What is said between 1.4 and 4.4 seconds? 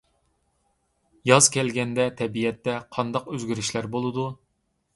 كەلگەندە تەبىئەتتە قانداق ئۆزگىرىشلەر بولىدۇ؟